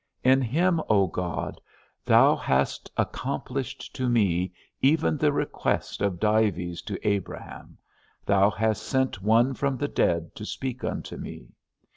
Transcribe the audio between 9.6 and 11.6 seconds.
the dead to speak unto me.